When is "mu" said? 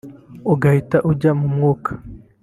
1.39-1.47